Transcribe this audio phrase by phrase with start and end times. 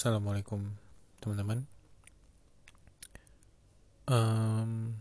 [0.00, 0.64] Assalamualaikum
[1.20, 1.68] teman-teman.
[4.08, 4.96] Um,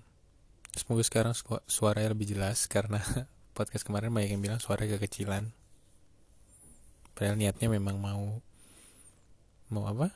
[0.75, 2.99] semoga sekarang su- suaranya lebih jelas karena
[3.55, 5.55] podcast kemarin banyak yang bilang suara kecilan.
[7.15, 8.43] Padahal niatnya memang mau
[9.71, 10.11] mau apa?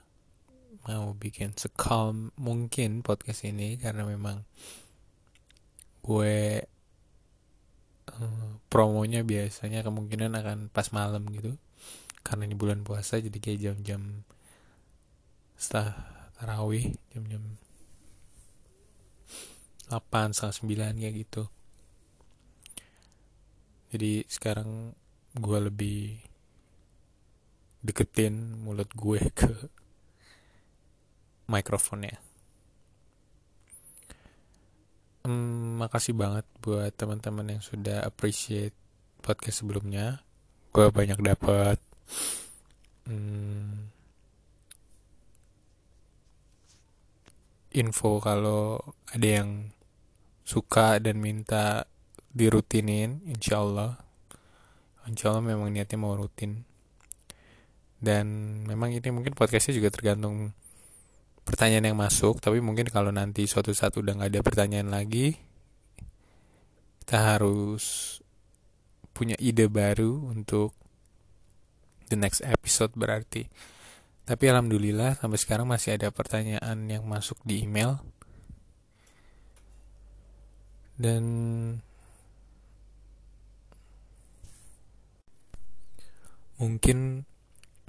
[0.84, 4.44] Mau bikin secalm mungkin podcast ini karena memang
[6.04, 6.60] gue
[8.12, 11.56] uh, promonya biasanya kemungkinan akan pas malam gitu
[12.20, 14.28] karena ini bulan puasa jadi kayak jam-jam
[15.56, 15.96] setelah
[16.38, 17.44] tarawih jam-jam
[19.88, 21.44] 8 setengah 9 kayak gitu.
[23.94, 24.98] Jadi sekarang
[25.38, 26.18] gue lebih
[27.86, 29.54] deketin mulut gue ke
[31.46, 32.18] mikrofonnya.
[35.24, 38.76] Hmm, makasih banget buat teman-teman yang sudah appreciate
[39.24, 40.20] podcast sebelumnya.
[40.76, 41.80] Gue banyak dapat
[47.74, 48.80] info kalau
[49.10, 49.74] ada yang
[50.46, 51.90] suka dan minta
[52.32, 54.00] dirutinin insya Allah.
[55.10, 56.64] Insya Allah memang niatnya mau rutin.
[58.04, 60.52] Dan memang ini mungkin podcastnya juga tergantung
[61.44, 65.36] pertanyaan yang masuk tapi mungkin kalau nanti suatu saat udah nggak ada pertanyaan lagi
[67.04, 68.18] kita harus
[69.12, 70.72] punya ide baru untuk
[72.08, 73.52] the next episode berarti
[74.24, 78.00] tapi alhamdulillah sampai sekarang masih ada pertanyaan yang masuk di email.
[80.96, 81.24] Dan
[86.56, 87.28] mungkin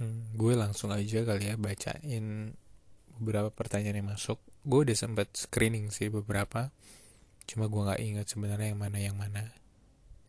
[0.03, 2.59] hmm, gue langsung aja kali ya bacain
[3.15, 4.43] beberapa pertanyaan yang masuk.
[4.67, 6.75] Gue udah sempat screening sih beberapa
[7.45, 9.55] cuma gue nggak ingat sebenarnya yang mana yang mana.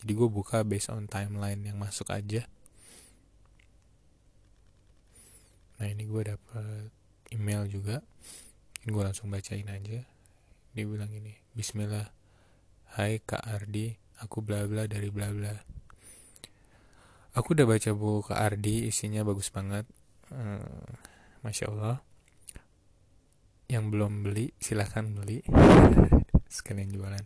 [0.06, 2.46] Jadi gue buka based on timeline yang masuk aja
[5.76, 6.90] nah ini gue dapet
[7.36, 8.00] email juga.
[8.86, 10.06] Gue langsung bacain aja.
[10.76, 12.12] Dia bilang ini Bismillah.
[12.96, 13.96] Hai Kak Ardi.
[14.24, 15.52] Aku bla bla dari bla bla.
[17.36, 19.84] Aku udah baca buku Kak Ardi isinya bagus banget.
[20.32, 20.64] Hmm,
[21.44, 22.00] Masya Allah.
[23.68, 25.44] Yang belum beli silahkan beli.
[26.56, 27.26] Sekalian jualan.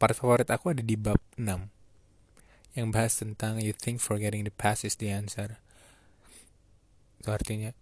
[0.00, 1.74] Part favorit aku ada di bab 6
[2.74, 5.62] yang bahas tentang you think forgetting the past is the answer
[7.24, 7.72] itu artinya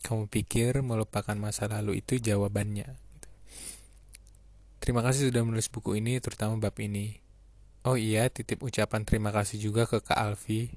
[0.00, 2.96] kamu pikir melupakan masa lalu itu jawabannya
[4.80, 7.20] terima kasih sudah menulis buku ini terutama bab ini
[7.84, 10.72] oh iya titip ucapan terima kasih juga ke Kak Alfi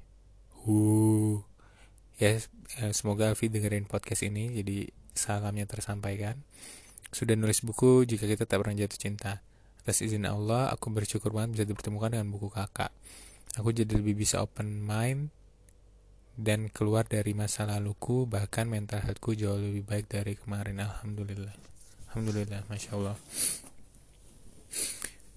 [0.68, 1.40] uh
[2.20, 2.36] ya
[2.92, 6.40] semoga Alfi dengerin podcast ini jadi salamnya tersampaikan.
[7.12, 9.44] Sudah nulis buku jika kita tak pernah jatuh cinta.
[9.84, 12.94] Atas izin Allah, aku bersyukur banget bisa dipertemukan dengan buku kakak.
[13.60, 15.28] Aku jadi lebih bisa open mind
[16.36, 20.80] dan keluar dari masa laluku, bahkan mental healthku jauh lebih baik dari kemarin.
[20.80, 21.52] Alhamdulillah.
[22.12, 23.16] Alhamdulillah, Masya Allah.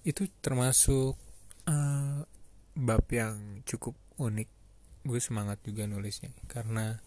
[0.06, 1.16] Itu termasuk
[1.68, 2.20] uh,
[2.76, 4.48] bab yang cukup unik.
[5.06, 6.98] Gue semangat juga nulisnya karena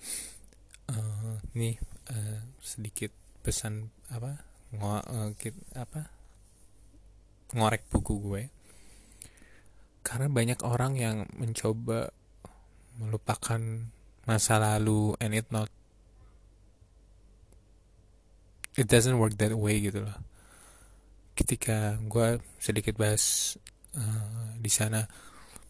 [0.89, 1.75] uh, nih
[2.09, 3.11] uh, sedikit
[3.43, 5.33] pesan apa ngo uh,
[5.75, 6.01] apa
[7.57, 8.43] ngorek buku gue
[10.05, 12.13] karena banyak orang yang mencoba
[12.99, 13.61] melupakan
[14.27, 15.71] masa lalu and it not
[18.77, 20.19] it doesn't work that way gitu loh.
[21.33, 23.55] Ketika gue sedikit bahas
[23.95, 25.07] uh, di sana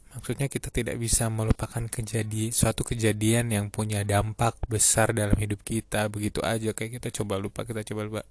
[0.09, 6.09] Maksudnya kita tidak bisa melupakan kejadian suatu kejadian yang punya dampak besar dalam hidup kita.
[6.09, 8.21] Begitu aja kayak kita coba lupa kita coba lupa.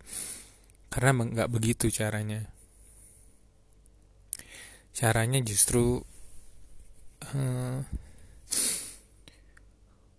[0.90, 2.50] Karena nggak begitu caranya.
[4.90, 6.02] Caranya justru
[7.30, 7.78] uh,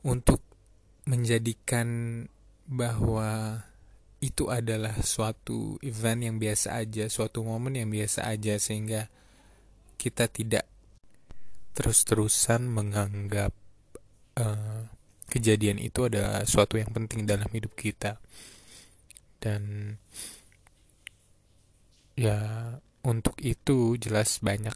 [0.05, 0.39] untuk
[1.09, 1.87] menjadikan
[2.69, 3.63] bahwa
[4.19, 9.07] itu adalah suatu event yang biasa aja, suatu momen yang biasa aja sehingga
[9.95, 10.67] kita tidak
[11.73, 13.55] terus-terusan menganggap
[14.35, 14.91] uh,
[15.31, 18.19] kejadian itu adalah suatu yang penting dalam hidup kita.
[19.39, 19.95] Dan
[22.19, 22.75] ya
[23.07, 24.75] untuk itu jelas banyak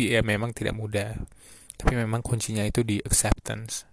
[0.00, 1.12] ya memang tidak mudah
[1.80, 3.88] tapi memang kuncinya itu di acceptance.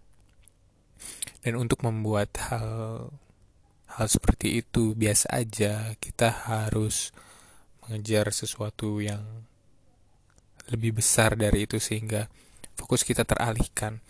[1.40, 3.08] Dan untuk membuat hal
[3.96, 7.16] hal seperti itu biasa aja kita harus
[7.88, 9.24] mengejar sesuatu yang
[10.68, 12.28] lebih besar dari itu sehingga
[12.76, 14.04] fokus kita teralihkan.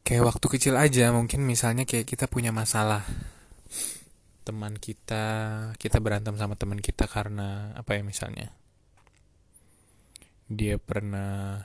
[0.00, 3.04] Kayak waktu kecil aja mungkin misalnya kayak kita punya masalah
[4.48, 5.24] teman kita
[5.76, 8.56] kita berantem sama teman kita karena apa ya misalnya?
[10.48, 11.60] Dia pernah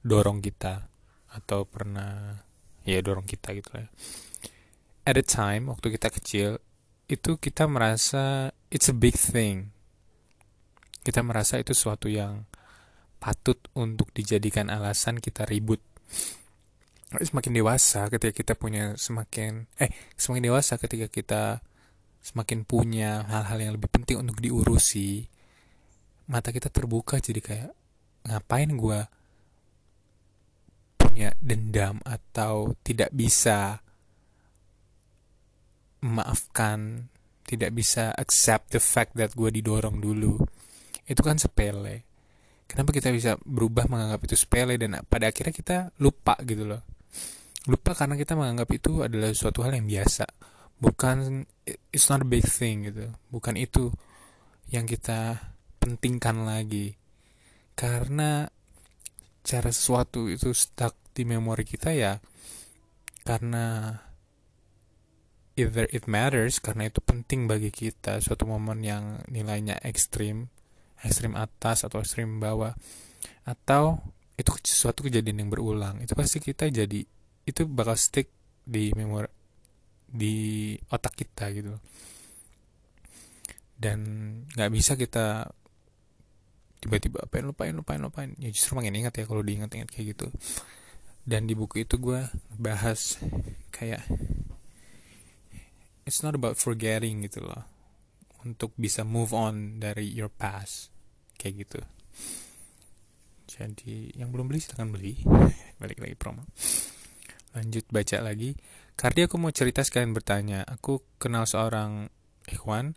[0.00, 0.88] dorong kita
[1.30, 2.40] atau pernah
[2.82, 3.86] ya dorong kita gitu lah
[5.04, 6.50] at the time waktu kita kecil
[7.10, 9.74] itu kita merasa it's a big thing.
[11.02, 12.46] Kita merasa itu suatu yang
[13.18, 15.82] patut untuk dijadikan alasan kita ribut.
[17.10, 21.42] Semakin dewasa ketika kita punya semakin eh semakin dewasa ketika kita
[22.22, 25.26] semakin punya hal-hal yang lebih penting untuk diurusi
[26.30, 27.70] mata kita terbuka jadi kayak
[28.30, 29.00] ngapain gue
[31.20, 33.84] punya dendam atau tidak bisa
[36.00, 37.12] memaafkan
[37.44, 40.40] tidak bisa accept the fact that gue didorong dulu
[41.04, 42.08] itu kan sepele.
[42.64, 46.80] Kenapa kita bisa berubah menganggap itu sepele dan pada akhirnya kita lupa gitu loh.
[47.68, 50.24] Lupa karena kita menganggap itu adalah suatu hal yang biasa.
[50.80, 51.44] Bukan
[51.92, 53.12] it's not a big thing gitu.
[53.28, 53.92] Bukan itu
[54.72, 55.36] yang kita
[55.84, 56.96] pentingkan lagi.
[57.76, 58.48] Karena
[59.44, 62.18] cara sesuatu itu stuck di memori kita ya
[63.26, 63.98] karena
[65.58, 70.48] either it matters karena itu penting bagi kita suatu momen yang nilainya ekstrim
[71.04, 72.72] ekstrim atas atau ekstrim bawah
[73.44, 74.00] atau
[74.40, 77.04] itu sesuatu kejadian yang berulang itu pasti kita jadi
[77.44, 78.32] itu bakal stick
[78.64, 79.28] di memori
[80.10, 81.74] di otak kita gitu.
[83.80, 83.98] Dan
[84.52, 85.48] nggak bisa kita
[86.80, 90.32] tiba-tiba apa yang lupain lupain lupain ya justru makin ingat ya kalau diingat-ingat kayak gitu
[91.24, 92.26] dan di buku itu gue
[92.56, 93.20] bahas
[93.74, 94.04] kayak
[96.10, 97.62] it's not about forgetting gitu loh.
[98.42, 100.90] Untuk bisa move on dari your past.
[101.38, 101.80] Kayak gitu.
[103.46, 105.20] Jadi yang belum beli silahkan beli.
[105.80, 106.42] Balik lagi promo.
[107.54, 108.58] Lanjut baca lagi.
[108.98, 110.66] Kardi aku mau cerita sekalian bertanya.
[110.66, 112.08] Aku kenal seorang
[112.48, 112.96] ikhwan.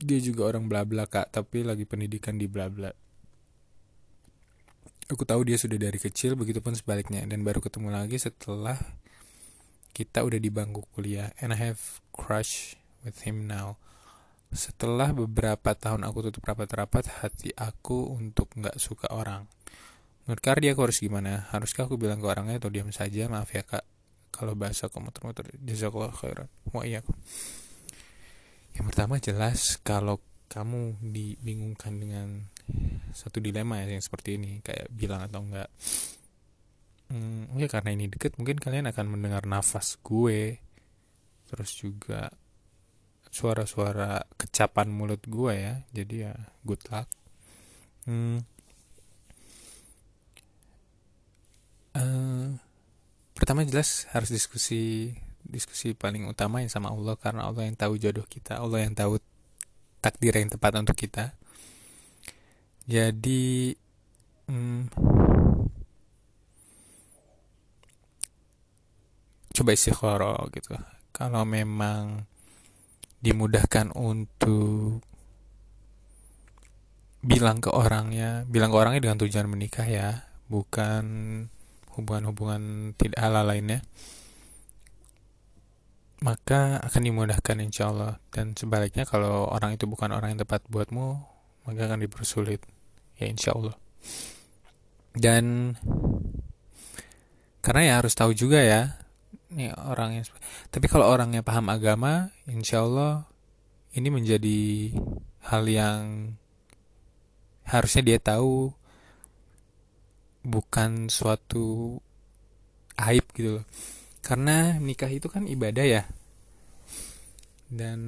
[0.00, 1.30] Dia juga orang bla bla kak.
[1.30, 2.90] Tapi lagi pendidikan di bla bla
[5.14, 7.26] aku tahu dia sudah dari kecil begitupun sebaliknya.
[7.26, 8.78] Dan baru ketemu lagi setelah
[9.90, 11.34] kita udah di bangku kuliah.
[11.42, 13.80] And I have crush with him now.
[14.50, 19.46] Setelah beberapa tahun aku tutup rapat-rapat hati aku untuk nggak suka orang.
[20.26, 21.50] Menurut Kardi aku harus gimana?
[21.50, 23.30] Haruskah aku bilang ke orangnya atau diam saja?
[23.30, 23.86] Maaf ya kak.
[24.30, 25.50] Kalau bahasa aku muter-muter.
[25.62, 26.50] Jazakallah khairan.
[26.70, 27.02] Wa iya
[28.76, 32.50] yang pertama jelas kalau kamu dibingungkan dengan
[33.12, 35.70] satu dilema ya yang seperti ini kayak bilang atau enggak.
[37.10, 40.62] Hmm, ya karena ini deket mungkin kalian akan mendengar nafas gue
[41.50, 42.30] terus juga
[43.34, 47.10] suara-suara kecapan mulut gue ya jadi ya good luck.
[48.06, 48.46] Hmm,
[51.98, 52.54] uh,
[53.34, 55.14] pertama jelas harus diskusi
[55.46, 59.18] diskusi paling utama yang sama Allah karena Allah yang tahu jodoh kita Allah yang tahu
[59.98, 61.34] takdir yang tepat untuk kita
[62.86, 63.74] jadi
[64.48, 64.80] hmm,
[69.56, 70.76] coba istikharah gitu.
[71.12, 72.24] Kalau memang
[73.20, 75.04] dimudahkan untuk
[77.20, 81.04] bilang ke orangnya bilang ke orangnya dengan tujuan menikah ya bukan
[81.92, 83.84] hubungan-hubungan tidak halal lainnya
[86.20, 88.20] maka akan dimudahkan insya Allah.
[88.28, 91.16] Dan sebaliknya kalau orang itu bukan orang yang tepat buatmu
[91.68, 92.62] maka akan dipersulit.
[93.20, 93.76] Ya insya Allah.
[95.12, 95.76] Dan
[97.60, 98.96] karena ya harus tahu juga ya
[99.76, 100.24] orang yang
[100.70, 103.26] tapi kalau orangnya paham agama insya Allah
[103.92, 104.94] ini menjadi
[105.50, 106.38] hal yang
[107.66, 108.70] harusnya dia tahu
[110.46, 111.98] bukan suatu
[112.96, 113.66] aib gitu loh.
[114.22, 116.02] Karena nikah itu kan ibadah ya.
[117.70, 118.00] Dan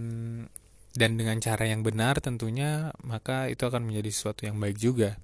[0.92, 5.16] dan dengan cara yang benar tentunya maka itu akan menjadi sesuatu yang baik juga.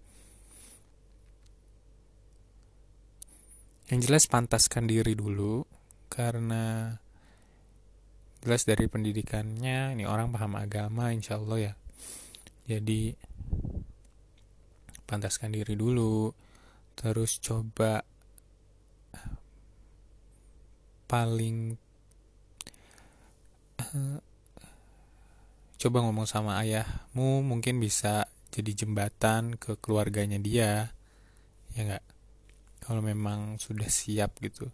[3.89, 5.65] Yang jelas pantaskan diri dulu
[6.09, 6.97] karena
[8.45, 11.75] jelas dari pendidikannya ini orang paham agama insya Allah ya.
[12.69, 13.17] Jadi
[15.09, 16.33] pantaskan diri dulu
[16.97, 18.05] terus coba
[21.09, 21.73] paling
[23.81, 24.28] uh,
[25.79, 30.91] coba ngomong sama ayahmu mungkin bisa jadi jembatan ke keluarganya dia.
[31.79, 32.05] Ya nggak?
[32.83, 34.67] Kalau memang sudah siap gitu.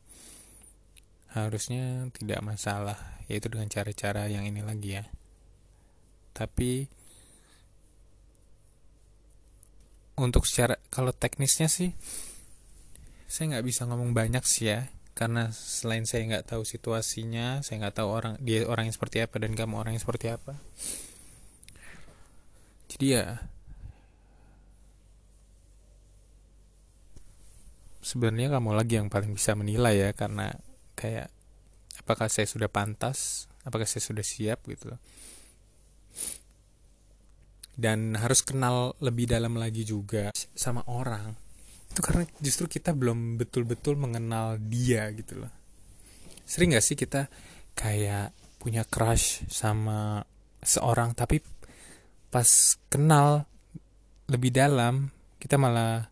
[1.36, 2.96] Harusnya tidak masalah
[3.28, 5.04] yaitu dengan cara-cara yang ini lagi ya.
[6.32, 6.88] Tapi
[10.14, 11.90] untuk secara kalau teknisnya sih
[13.26, 18.02] saya nggak bisa ngomong banyak sih ya karena selain saya nggak tahu situasinya saya nggak
[18.02, 20.58] tahu orang dia orang yang seperti apa dan kamu orang yang seperti apa.
[22.90, 23.38] Jadi ya
[28.02, 30.50] sebenarnya kamu lagi yang paling bisa menilai ya karena
[30.98, 31.30] kayak
[32.02, 33.46] apakah saya sudah pantas?
[33.64, 34.92] Apakah saya sudah siap gitu?
[37.74, 41.43] Dan harus kenal lebih dalam lagi juga sama orang
[41.94, 45.52] itu karena justru kita belum betul-betul mengenal dia gitu loh.
[46.42, 47.30] Sering gak sih kita
[47.78, 50.26] kayak punya crush sama
[50.58, 51.38] seorang tapi
[52.34, 53.46] pas kenal
[54.26, 56.10] lebih dalam kita malah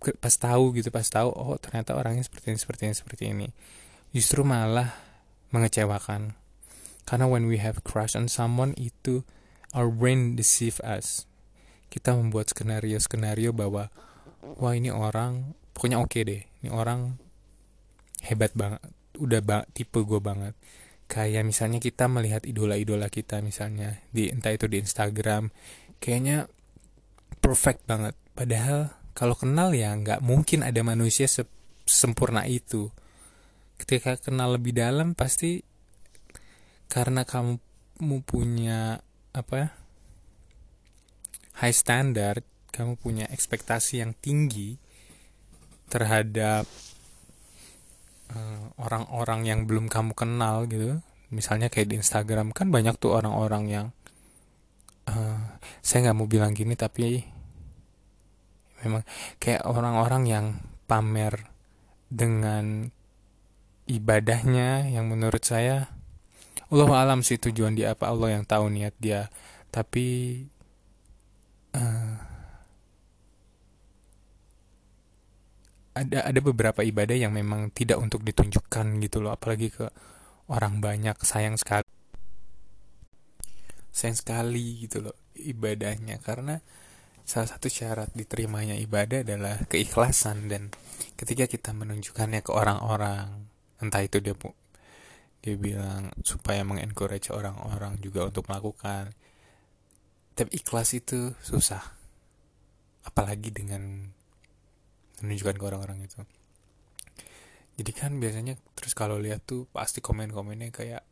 [0.00, 3.48] pas tahu gitu pas tahu oh ternyata orangnya seperti ini seperti ini seperti ini.
[4.16, 4.96] Justru malah
[5.52, 6.32] mengecewakan.
[7.04, 9.28] Karena when we have crush on someone itu
[9.76, 11.28] our brain deceive us.
[11.92, 13.92] Kita membuat skenario-skenario bahwa
[14.56, 16.42] wah ini orang pokoknya oke okay deh.
[16.64, 17.20] Ini orang
[18.24, 18.80] hebat banget.
[19.20, 20.56] Udah ba tipe gue banget.
[21.04, 25.52] Kayak misalnya kita melihat idola-idola kita misalnya di entah itu di Instagram,
[26.00, 26.48] kayaknya
[27.44, 28.16] perfect banget.
[28.32, 31.28] Padahal kalau kenal ya nggak mungkin ada manusia
[31.84, 32.88] sempurna itu.
[33.76, 35.60] Ketika kenal lebih dalam pasti
[36.88, 37.60] karena kamu
[38.24, 39.04] punya
[39.36, 39.68] apa ya
[41.60, 44.80] high standard kamu punya ekspektasi yang tinggi
[45.92, 46.64] terhadap
[48.32, 51.04] eh, orang-orang uh, yang belum kamu kenal gitu.
[51.28, 53.86] Misalnya kayak di Instagram kan banyak tuh orang-orang yang
[55.08, 57.24] uh, saya nggak mau bilang gini tapi
[58.84, 59.04] memang
[59.36, 60.46] kayak orang-orang yang
[60.88, 61.48] pamer
[62.12, 62.92] dengan
[63.88, 65.92] ibadahnya yang menurut saya
[66.72, 69.28] Allah alam sih tujuan dia apa Allah yang tahu niat dia.
[69.68, 70.40] Tapi
[71.76, 72.14] uh,
[75.92, 79.86] ada ada beberapa ibadah yang memang tidak untuk ditunjukkan gitu loh apalagi ke
[80.48, 81.84] orang banyak sayang sekali.
[83.92, 86.60] Sayang sekali gitu loh ibadahnya karena
[87.22, 90.72] salah satu syarat diterimanya ibadah adalah keikhlasan dan
[91.14, 93.46] ketika kita menunjukkannya ke orang-orang
[93.78, 94.34] entah itu dia
[95.42, 99.14] dia bilang supaya mengencourage orang-orang juga untuk melakukan
[100.32, 101.82] tapi ikhlas itu susah.
[103.02, 104.08] Apalagi dengan
[105.22, 106.18] menunjukkan ke orang-orang itu.
[107.78, 111.02] Jadi kan biasanya terus kalau lihat tuh pasti komen-komennya kayak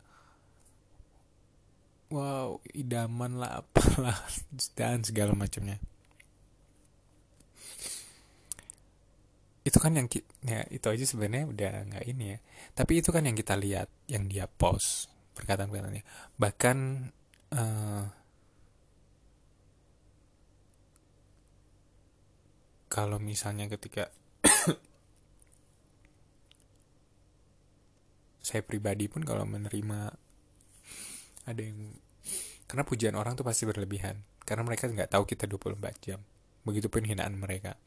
[2.12, 4.18] wow idaman lah apalah
[4.78, 5.80] dan segala macamnya.
[9.64, 10.10] Itu kan yang
[10.42, 12.38] ya itu aja sebenarnya udah nggak ini ya.
[12.76, 15.08] Tapi itu kan yang kita lihat yang dia post
[15.38, 16.04] perkataan-perkataannya
[16.36, 17.08] bahkan
[17.54, 18.04] uh,
[22.90, 24.10] kalau misalnya ketika
[28.46, 30.10] saya pribadi pun kalau menerima
[31.46, 31.94] ada yang
[32.66, 34.26] karena pujian orang tuh pasti berlebihan.
[34.42, 36.18] Karena mereka nggak tahu kita 24 jam.
[36.66, 37.78] Begitupun hinaan mereka.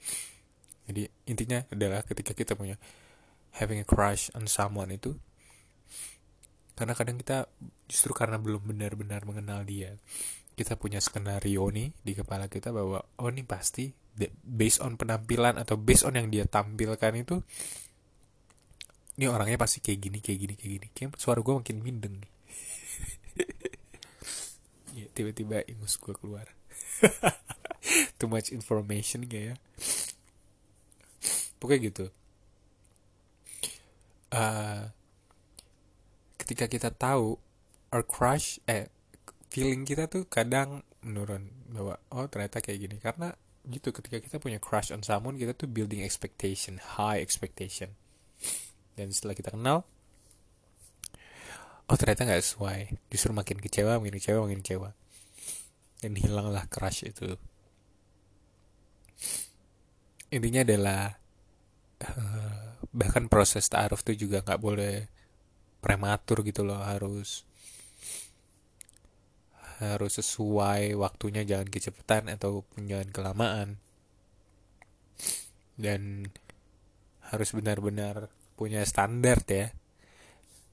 [0.87, 2.79] Jadi intinya adalah ketika kita punya
[3.59, 5.15] having a crush on someone itu
[6.73, 7.45] karena kadang kita
[7.85, 10.01] justru karena belum benar-benar mengenal dia
[10.57, 13.93] kita punya skenario nih di kepala kita bahwa oh ini pasti
[14.45, 17.41] based on penampilan atau based on yang dia tampilkan itu
[19.13, 20.87] ini orangnya pasti kayak gini kayak gini kayak gini.
[20.89, 22.17] Kayak suara gue makin mindeng.
[24.93, 26.45] Ya tiba-tiba ingus gue keluar.
[28.21, 29.55] Too much information kayak ya.
[31.57, 32.05] Pokoknya gitu.
[34.29, 34.93] Uh,
[36.37, 37.41] ketika kita tahu
[37.89, 38.93] our crush eh
[39.49, 41.49] feeling kita tuh kadang menurun.
[41.73, 43.01] Bahwa oh ternyata kayak gini.
[43.01, 43.33] Karena
[43.67, 47.95] gitu ketika kita punya crush on someone kita tuh building expectation high expectation.
[48.93, 49.87] Dan setelah kita kenal
[51.87, 52.79] oh ternyata nggak sesuai.
[53.11, 54.89] Justru makin kecewa makin kecewa makin kecewa.
[56.03, 57.39] Dan hilanglah crush itu.
[60.33, 61.23] Intinya adalah
[62.03, 65.07] Eh, bahkan proses taaruf itu juga nggak boleh
[65.79, 67.47] prematur gitu loh harus
[69.83, 73.69] harus sesuai waktunya jangan kecepatan atau jangan kelamaan.
[75.75, 76.31] Dan
[77.33, 79.73] harus benar-benar punya standar ya.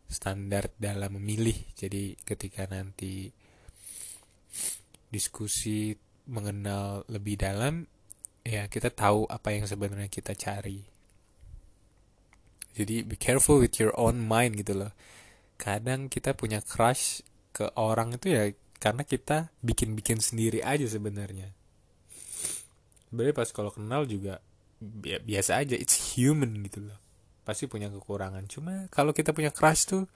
[0.07, 1.57] Standar dalam memilih.
[1.75, 3.31] Jadi ketika nanti
[5.11, 5.95] diskusi
[6.31, 7.91] mengenal lebih dalam
[8.47, 10.87] ya kita tahu apa yang sebenarnya kita cari.
[12.71, 14.95] Jadi be careful with your own mind gitu loh.
[15.59, 18.45] Kadang kita punya crush ke orang itu ya
[18.81, 21.53] karena kita bikin-bikin sendiri aja sebenarnya.
[23.13, 24.41] Sebenarnya pas kalau kenal juga
[25.21, 25.77] biasa aja.
[25.77, 26.97] It's human gitu loh.
[27.45, 28.49] Pasti punya kekurangan.
[28.49, 30.09] Cuma kalau kita punya crush tuh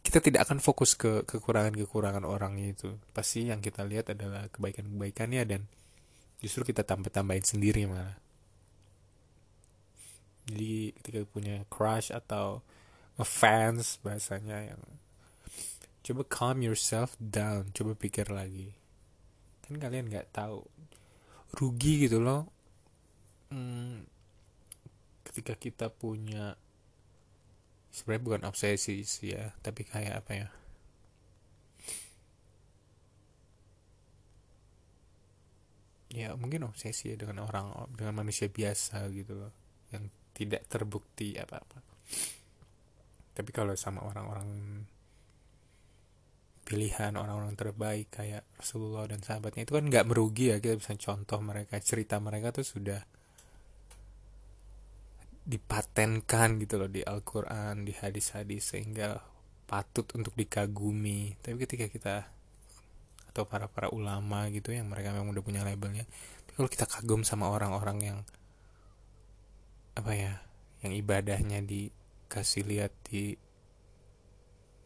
[0.00, 2.96] kita tidak akan fokus ke kekurangan-kekurangan orang itu.
[3.12, 5.60] Pasti yang kita lihat adalah kebaikan-kebaikannya dan
[6.40, 8.16] justru kita tambah-tambahin sendiri malah.
[10.48, 12.64] Jadi ketika punya crush atau
[13.20, 14.80] fans bahasanya yang
[16.04, 17.72] coba calm yourself down.
[17.72, 18.76] Coba pikir lagi.
[19.64, 20.60] Kan kalian nggak tahu.
[21.56, 22.44] Rugi gitu loh.
[23.48, 24.04] Hmm,
[25.24, 26.60] ketika kita punya
[27.94, 30.48] sebenarnya bukan obsesi sih ya tapi kayak apa ya?
[36.14, 39.52] Ya mungkin obsesi ya dengan orang dengan manusia biasa gitu loh
[39.90, 40.06] yang
[40.36, 41.82] tidak terbukti apa-apa.
[43.34, 44.46] Tapi kalau sama orang-orang
[46.64, 51.38] pilihan orang-orang terbaik kayak Rasulullah dan sahabatnya itu kan nggak merugi ya kita bisa contoh
[51.44, 53.00] mereka cerita mereka tuh sudah
[55.44, 59.20] dipatenkan gitu loh di Al-Quran di hadis-hadis sehingga
[59.68, 61.36] patut untuk dikagumi.
[61.36, 62.16] Tapi ketika kita
[63.34, 66.06] atau para para ulama gitu yang mereka memang udah punya labelnya
[66.46, 68.18] tapi kalau kita kagum sama orang-orang yang
[69.98, 70.38] apa ya
[70.86, 73.34] yang ibadahnya dikasih lihat di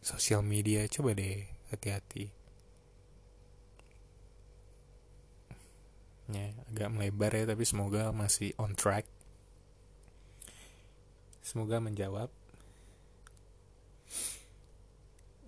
[0.01, 2.33] sosial media coba deh hati-hati.
[6.29, 9.09] Ya agak melebar ya tapi semoga masih on track.
[11.41, 12.29] Semoga menjawab.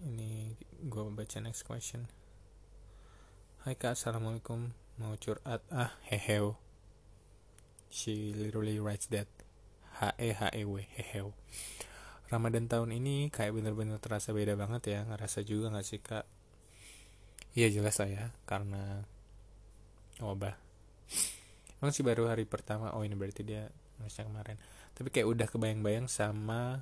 [0.01, 2.09] Ini gue baca next question.
[3.61, 4.73] Hai kak assalamualaikum.
[4.97, 5.61] Mau curhat?
[5.69, 6.57] Ah heheo.
[7.93, 9.29] She literally writes that.
[10.01, 11.29] H E H E W hehew
[12.31, 16.23] Ramadan tahun ini kayak bener-bener terasa beda banget ya ngerasa juga gak sih kak?
[17.59, 19.03] Iya jelas lah ya karena
[20.23, 20.55] wabah.
[21.83, 23.67] Emang sih baru hari pertama oh ini berarti dia
[23.99, 24.55] masih kemarin.
[24.95, 26.79] Tapi kayak udah kebayang-bayang sama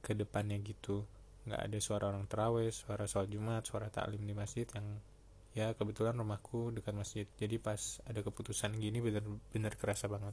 [0.00, 1.04] ke depannya gitu.
[1.44, 4.88] Nggak ada suara orang terawih suara sholat jumat suara taklim di masjid yang
[5.52, 7.26] ya kebetulan rumahku dekat masjid.
[7.36, 10.32] Jadi pas ada keputusan gini bener-bener kerasa banget.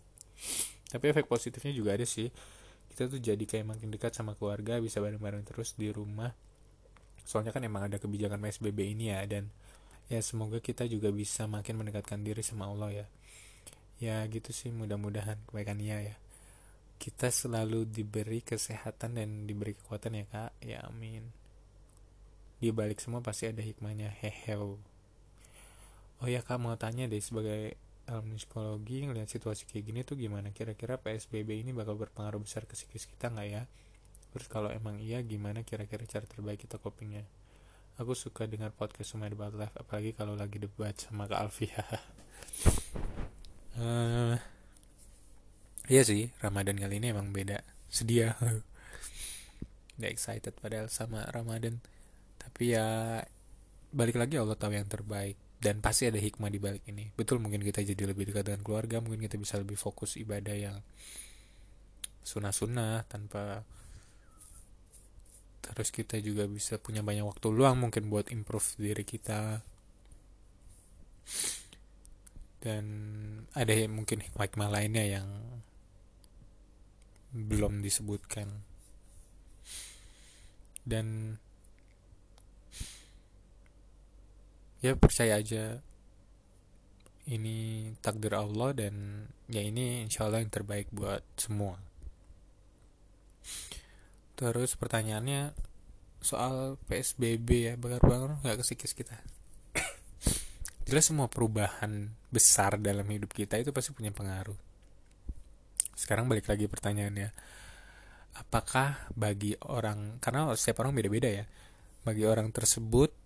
[0.88, 2.32] Tapi efek positifnya juga ada sih
[2.96, 6.32] kita tuh jadi kayak makin dekat sama keluarga bisa bareng-bareng terus di rumah.
[7.28, 9.52] Soalnya kan emang ada kebijakan PSBB ini ya dan
[10.08, 13.06] ya semoga kita juga bisa makin mendekatkan diri sama Allah ya.
[14.00, 16.16] Ya gitu sih mudah-mudahan kebaikannya ya.
[16.96, 20.52] Kita selalu diberi kesehatan dan diberi kekuatan ya kak.
[20.64, 21.28] Ya amin.
[22.64, 24.08] Di balik semua pasti ada hikmahnya.
[24.24, 24.56] Hehe.
[24.56, 24.80] Oh
[26.32, 30.54] ya kak mau tanya deh sebagai ilmu psikologi ngelihat situasi kayak gini tuh gimana?
[30.54, 33.64] Kira-kira PSBB ini bakal berpengaruh besar ke psikis kita nggak ya?
[34.36, 37.26] Terus kalau emang iya gimana kira-kira cara terbaik kita copingnya?
[37.96, 41.80] Aku suka dengar podcast Sumai About Life apalagi kalau lagi debat sama Kak Alfia
[43.80, 44.36] uh,
[45.88, 47.64] iya sih Ramadan kali ini emang beda.
[47.88, 48.36] Sedia
[49.98, 51.80] nggak excited padahal sama Ramadan.
[52.36, 53.24] Tapi ya
[53.96, 57.10] balik lagi Allah tahu yang terbaik dan pasti ada hikmah di balik ini.
[57.16, 60.78] Betul mungkin kita jadi lebih dekat dengan keluarga mungkin kita bisa lebih fokus ibadah yang
[62.26, 63.62] sunnah-sunnah tanpa
[65.66, 69.62] terus kita juga bisa punya banyak waktu luang mungkin buat improve diri kita.
[72.62, 72.86] Dan
[73.54, 75.30] ada mungkin hikmah lainnya yang
[77.34, 78.50] belum disebutkan.
[80.86, 81.38] Dan
[84.86, 85.82] ya percaya aja.
[87.26, 91.82] Ini takdir Allah dan ya ini insya Allah yang terbaik buat semua.
[94.38, 95.58] Terus pertanyaannya
[96.22, 99.18] soal PSBB ya bakar-bakar nggak kesikis kita.
[100.88, 104.58] Jelas semua perubahan besar dalam hidup kita itu pasti punya pengaruh.
[105.98, 107.34] Sekarang balik lagi pertanyaannya
[108.36, 111.46] apakah bagi orang karena setiap orang beda-beda ya
[112.04, 113.25] bagi orang tersebut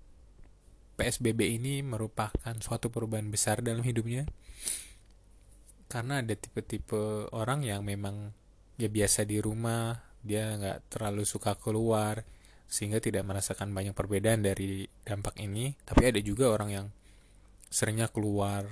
[1.00, 4.28] PSBB ini merupakan suatu perubahan besar dalam hidupnya.
[5.88, 8.36] Karena ada tipe-tipe orang yang memang
[8.76, 12.28] ya biasa di rumah dia nggak terlalu suka keluar
[12.68, 15.72] sehingga tidak merasakan banyak perbedaan dari dampak ini.
[15.88, 16.88] Tapi ada juga orang yang
[17.72, 18.68] seringnya keluar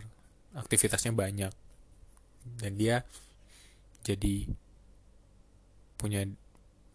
[0.51, 1.55] aktivitasnya banyak.
[2.59, 3.07] Dan dia
[4.03, 4.51] jadi
[5.95, 6.27] punya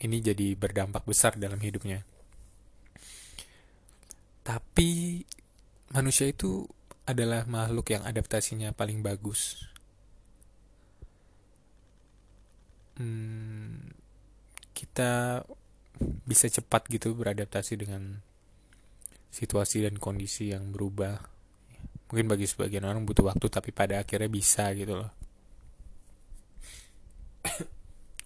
[0.04, 2.04] ini jadi berdampak besar dalam hidupnya
[4.42, 5.22] tapi
[5.94, 6.66] manusia itu
[7.06, 9.66] adalah makhluk yang adaptasinya paling bagus.
[12.98, 13.90] Hmm,
[14.76, 15.42] kita
[16.26, 18.22] bisa cepat gitu beradaptasi dengan
[19.32, 21.18] situasi dan kondisi yang berubah.
[22.12, 25.10] Mungkin bagi sebagian orang butuh waktu tapi pada akhirnya bisa gitu loh.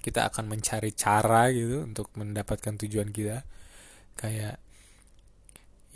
[0.05, 3.47] kita akan mencari cara gitu untuk mendapatkan tujuan kita.
[4.19, 4.59] Kayak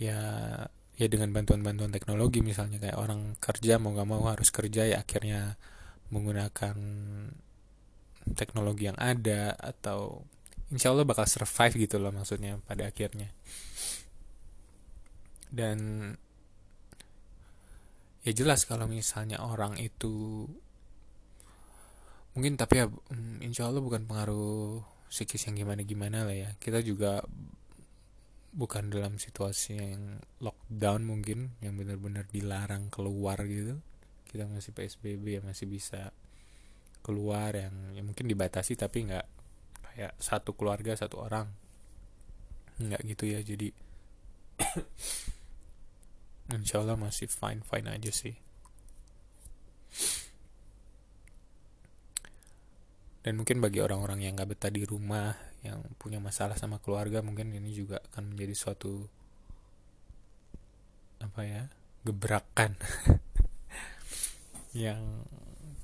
[0.01, 0.21] ya
[0.97, 5.57] ya dengan bantuan-bantuan teknologi misalnya kayak orang kerja mau gak mau harus kerja ya akhirnya
[6.13, 6.77] menggunakan
[8.37, 10.25] teknologi yang ada atau
[10.71, 13.31] insya Allah bakal survive gitu loh maksudnya pada akhirnya.
[15.51, 15.79] Dan
[18.23, 20.47] ya jelas kalau misalnya orang itu
[22.37, 26.51] mungkin tapi ya mm, insya Allah bukan pengaruh psikis yang gimana-gimana lah ya.
[26.63, 27.25] Kita juga
[28.51, 33.79] bukan dalam situasi yang lockdown mungkin yang benar-benar dilarang keluar gitu.
[34.27, 36.11] Kita masih PSBB ya masih bisa
[37.01, 39.27] keluar yang ya mungkin dibatasi tapi nggak
[39.91, 41.49] kayak satu keluarga satu orang.
[42.81, 43.71] Nggak gitu ya jadi
[46.57, 48.35] insya Allah masih fine fine aja sih
[53.21, 57.53] dan mungkin bagi orang-orang yang nggak betah di rumah yang punya masalah sama keluarga mungkin
[57.53, 59.05] ini juga akan menjadi suatu
[61.21, 61.63] apa ya
[62.01, 62.81] gebrakan
[64.73, 65.29] yang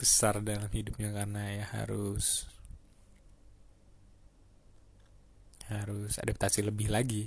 [0.01, 2.49] besar dalam hidupnya karena ya harus
[5.67, 7.25] harus adaptasi lebih lagi.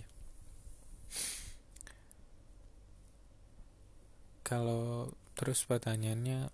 [4.47, 6.49] Kalau terus pertanyaannya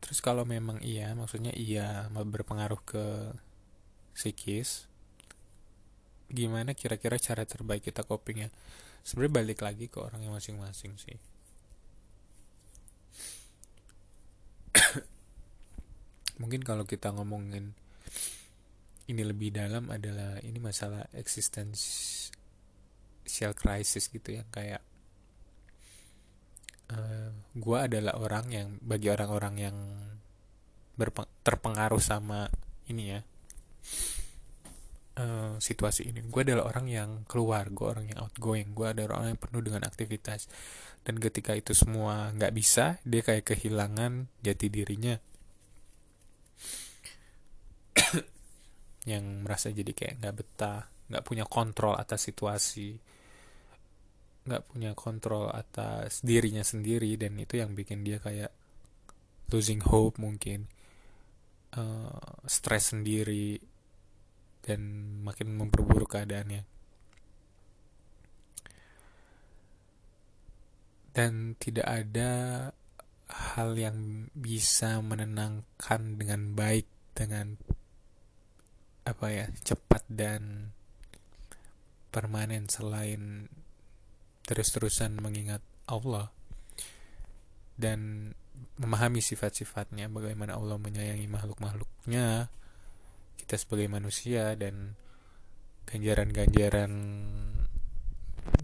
[0.00, 3.04] terus kalau memang iya maksudnya iya berpengaruh ke
[4.16, 4.90] psikis
[6.30, 8.54] gimana kira-kira cara terbaik kita copingnya?
[9.02, 11.18] Sebenarnya balik lagi ke orang yang masing-masing sih.
[16.40, 17.74] Mungkin kalau kita ngomongin
[19.10, 22.30] ini lebih dalam adalah ini masalah existential
[23.58, 24.78] crisis gitu ya kayak
[27.60, 29.76] gue adalah orang yang bagi orang-orang yang
[31.44, 32.48] terpengaruh sama
[32.88, 33.20] ini ya
[35.20, 36.24] uh, situasi ini.
[36.28, 39.82] Gue adalah orang yang keluar gue orang yang outgoing gue adalah orang yang penuh dengan
[39.84, 40.48] aktivitas.
[41.00, 45.16] Dan ketika itu semua nggak bisa dia kayak kehilangan jati dirinya.
[49.10, 53.00] Yang merasa jadi kayak nggak betah nggak punya kontrol atas situasi
[54.40, 58.50] nggak punya kontrol atas dirinya sendiri dan itu yang bikin dia kayak
[59.50, 60.70] losing hope mungkin
[61.76, 63.58] uh, stres sendiri
[64.64, 64.80] dan
[65.24, 66.62] makin memperburuk keadaannya.
[71.10, 72.32] Dan tidak ada
[73.30, 77.58] hal yang bisa menenangkan dengan baik dengan
[79.02, 80.70] apa ya cepat dan
[82.14, 83.50] permanen selain
[84.50, 86.34] terus-terusan mengingat Allah
[87.78, 88.34] dan
[88.82, 92.50] memahami sifat-sifatnya bagaimana Allah menyayangi makhluk-makhluknya
[93.38, 94.98] kita sebagai manusia dan
[95.86, 96.90] ganjaran-ganjaran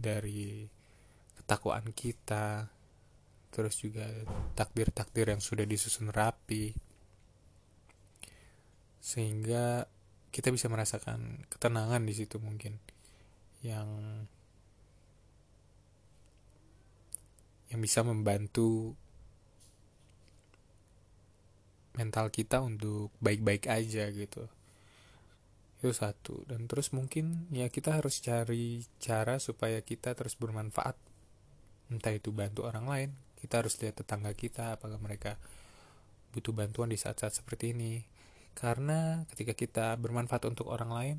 [0.03, 0.66] dari
[1.38, 2.66] ketakwaan kita
[3.55, 4.11] terus juga
[4.59, 6.75] takdir-takdir yang sudah disusun rapi
[8.99, 9.87] sehingga
[10.35, 12.75] kita bisa merasakan ketenangan di situ mungkin
[13.62, 13.87] yang
[17.72, 18.94] yang bisa membantu
[21.96, 24.46] mental kita untuk baik-baik aja gitu.
[25.81, 26.44] Itu satu.
[26.44, 30.94] Dan terus mungkin ya kita harus cari cara supaya kita terus bermanfaat.
[31.88, 35.37] Entah itu bantu orang lain kita harus lihat tetangga kita apakah mereka
[36.35, 38.02] butuh bantuan di saat-saat seperti ini.
[38.57, 41.16] Karena ketika kita bermanfaat untuk orang lain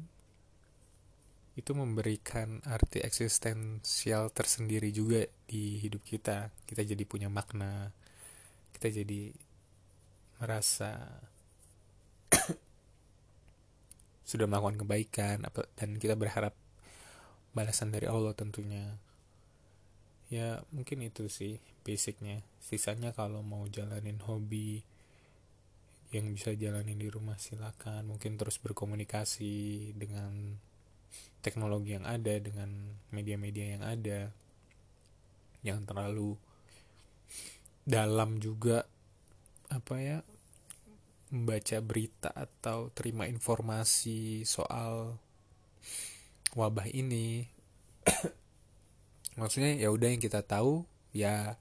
[1.57, 6.53] itu memberikan arti eksistensial tersendiri juga di hidup kita.
[6.69, 7.89] Kita jadi punya makna
[8.77, 9.33] kita jadi
[10.37, 10.93] merasa
[14.29, 16.53] sudah melakukan kebaikan dan kita berharap
[17.57, 18.93] balasan dari Allah tentunya.
[20.29, 22.45] Ya mungkin itu sih basicnya.
[22.61, 24.85] Sisanya kalau mau jalanin hobi
[26.13, 28.13] yang bisa jalanin di rumah silakan.
[28.13, 30.53] Mungkin terus berkomunikasi dengan
[31.41, 34.19] teknologi yang ada dengan media-media yang ada
[35.63, 36.35] yang terlalu
[37.87, 38.83] dalam juga
[39.67, 40.17] apa ya
[41.31, 45.19] membaca berita atau terima informasi soal
[46.55, 47.47] wabah ini.
[49.39, 51.59] Maksudnya ya udah yang kita tahu ya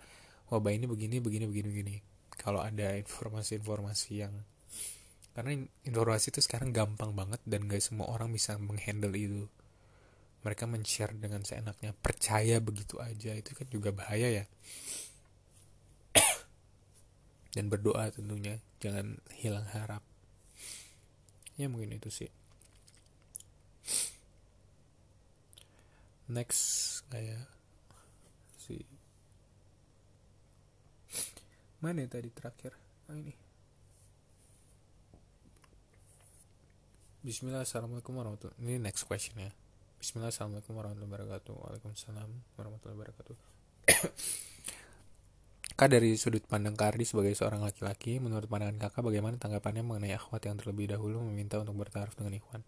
[0.49, 1.97] wabah ini begini begini begini begini.
[2.39, 4.35] Kalau ada informasi-informasi yang
[5.37, 5.53] karena
[5.85, 9.45] informasi itu sekarang gampang banget dan gak semua orang bisa menghandle itu.
[10.41, 14.45] Mereka men-share dengan seenaknya percaya begitu aja itu kan juga bahaya ya.
[17.53, 20.01] Dan berdoa tentunya jangan hilang harap.
[21.61, 22.33] Ya mungkin itu sih.
[26.33, 27.45] Next kayak
[28.57, 28.89] si
[31.85, 32.73] mana ya tadi terakhir?
[33.13, 33.46] Oh ini
[37.27, 39.51] Bismillah Assalamualaikum warahmatullahi ini next question ya.
[39.99, 41.55] Bismillah Assalamualaikum warahmatullahi wabarakatuh.
[41.59, 43.35] Waalaikumsalam warahmatullahi wabarakatuh.
[45.83, 50.47] Kak dari sudut pandang Kardi sebagai seorang laki-laki, menurut pandangan kakak bagaimana tanggapannya mengenai akhwat
[50.47, 52.63] yang terlebih dahulu meminta untuk bertaraf dengan ikhwan?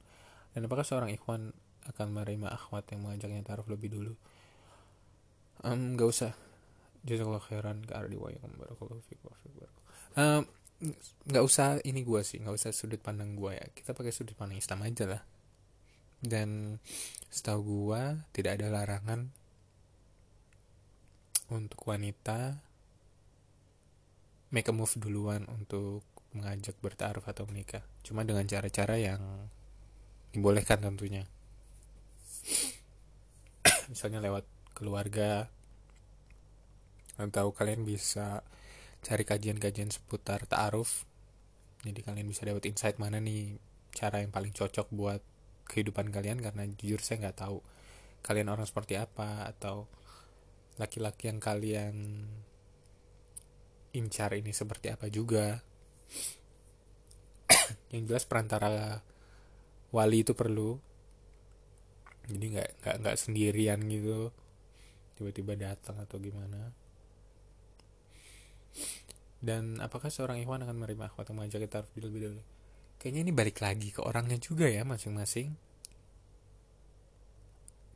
[0.50, 1.54] Dan apakah seorang ikhwan
[1.94, 4.18] akan menerima akhwat yang mengajaknya taruh lebih dulu?
[5.62, 6.34] Um, gak usah.
[7.06, 8.18] Jazakallah khairan ke Ardi.
[8.18, 8.34] Wa
[10.18, 10.42] um,
[11.28, 13.66] Gak usah ini gue sih, gak usah sudut pandang gue ya.
[13.74, 15.22] Kita pakai sudut pandang Islam aja lah.
[16.18, 16.78] Dan
[17.28, 18.02] setahu gue
[18.34, 19.30] tidak ada larangan
[21.48, 22.60] untuk wanita
[24.52, 29.20] make a move duluan untuk mengajak bertaruh atau menikah cuma dengan cara-cara yang
[30.32, 31.24] dibolehkan tentunya
[33.88, 34.44] misalnya lewat
[34.76, 35.48] keluarga
[37.16, 38.44] atau kalian bisa
[39.02, 41.06] cari kajian-kajian seputar ta'aruf.
[41.86, 43.58] Jadi kalian bisa dapat insight mana nih
[43.94, 45.22] cara yang paling cocok buat
[45.68, 47.60] kehidupan kalian karena jujur saya nggak tahu
[48.24, 49.86] kalian orang seperti apa atau
[50.78, 51.94] laki-laki yang kalian
[53.94, 55.58] incar ini seperti apa juga.
[57.94, 59.02] Yang jelas perantara
[59.90, 60.78] wali itu perlu.
[62.28, 64.30] Jadi nggak nggak nggak sendirian gitu.
[65.18, 66.70] Tiba-tiba datang atau gimana
[69.38, 72.42] dan apakah seorang ikhwan akan menerima akhwat yang mengajak kita lebih dulu
[72.98, 75.54] kayaknya ini balik lagi ke orangnya juga ya masing-masing.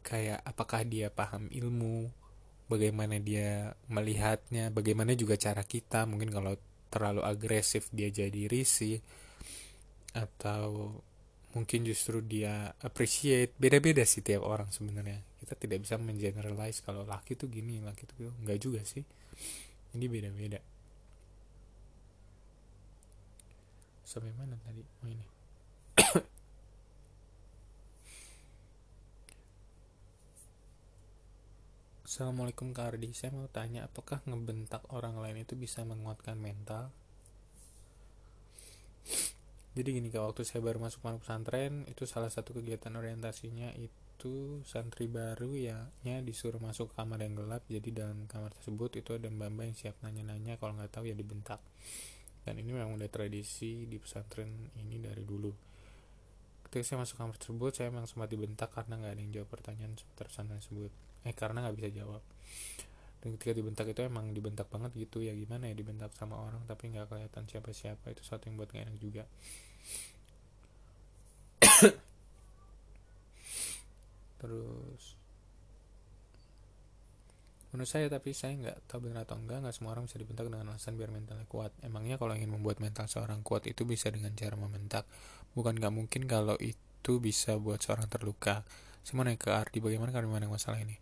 [0.03, 2.11] Kayak apakah dia paham ilmu
[2.71, 6.55] bagaimana dia melihatnya bagaimana juga cara kita mungkin kalau
[6.89, 9.03] terlalu agresif dia jadi risih
[10.15, 11.03] atau
[11.53, 13.59] mungkin justru dia appreciate.
[13.59, 15.19] Beda-beda sih tiap orang sebenarnya.
[15.43, 18.33] Kita tidak bisa mengeneralize kalau laki tuh gini laki tuh gitu.
[18.39, 19.03] enggak juga sih
[19.93, 20.61] ini beda-beda.
[24.09, 24.81] Sampai mana tadi?
[24.85, 25.25] Oh ini.
[32.09, 36.93] Assalamualaikum Kak Ardi, saya mau tanya apakah ngebentak orang lain itu bisa menguatkan mental?
[39.77, 44.02] Jadi gini Kak, waktu saya baru masuk pondok pesantren, itu salah satu kegiatan orientasinya itu
[44.63, 49.27] santri baru ya nya disuruh masuk kamar yang gelap, jadi dalam kamar tersebut itu ada
[49.33, 51.59] mbak-mbak yang siap nanya-nanya, kalau nggak tahu ya dibentak.
[52.43, 55.51] Dan ini memang udah tradisi di pesantren ini dari dulu.
[56.67, 59.93] Ketika saya masuk kamar tersebut, saya memang sempat dibentak karena nggak ada yang jawab pertanyaan
[59.95, 60.93] seputar pesantren tersebut.
[61.23, 62.23] Eh karena nggak bisa jawab.
[63.23, 66.91] Dan ketika dibentak itu emang dibentak banget gitu ya gimana ya dibentak sama orang tapi
[66.91, 68.11] nggak kelihatan siapa-siapa.
[68.11, 69.25] Itu satu yang buat gak enak juga
[74.43, 75.15] terus
[77.73, 80.69] menurut saya tapi saya nggak tahu benar atau enggak nggak semua orang bisa dibentak dengan
[80.69, 81.73] alasan biar mentalnya kuat.
[81.81, 85.09] Emangnya kalau ingin membuat mental seorang kuat itu bisa dengan cara membentak?
[85.57, 88.61] Bukan nggak mungkin kalau itu bisa buat seorang terluka.
[89.01, 91.01] Saya nanya ke Ardi bagaimana kalian memandang masalah ini?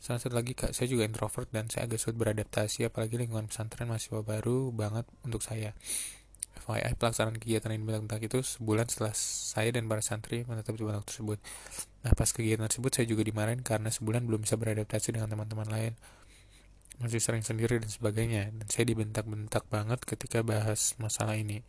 [0.00, 3.88] Salah satu lagi kak, saya juga introvert dan saya agak sulit beradaptasi apalagi lingkungan pesantren
[3.88, 5.76] mahasiswa baru banget untuk saya.
[6.66, 11.06] FYI pelaksanaan kegiatan ini bentak itu sebulan setelah saya dan para santri menetap di bentak
[11.06, 11.38] tersebut.
[12.02, 15.94] Nah pas kegiatan tersebut saya juga dimarahin karena sebulan belum bisa beradaptasi dengan teman-teman lain.
[16.98, 18.50] Masih sering sendiri dan sebagainya.
[18.50, 21.62] Dan saya dibentak-bentak banget ketika bahas masalah ini.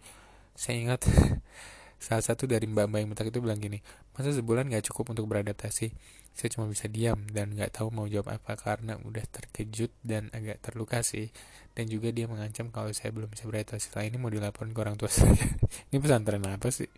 [0.58, 1.06] Saya ingat
[2.06, 3.86] salah satu dari mbak-mbak yang bentak itu bilang gini,
[4.18, 5.94] masa sebulan gak cukup untuk beradaptasi?
[6.38, 10.62] saya cuma bisa diam dan nggak tahu mau jawab apa karena udah terkejut dan agak
[10.62, 11.34] terluka sih
[11.78, 14.98] dan juga dia mengancam kalau saya belum bisa beradaptasi setelah ini mau dilaporkan ke orang
[14.98, 15.38] tua saya.
[15.94, 16.90] Ini pesantren apa sih?